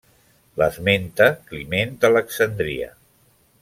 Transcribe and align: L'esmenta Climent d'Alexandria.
L'esmenta 0.61 1.29
Climent 1.51 1.95
d'Alexandria. 2.05 2.93